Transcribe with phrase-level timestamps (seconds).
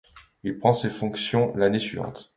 [0.43, 2.29] Il prend ses fonctions l'année suivante.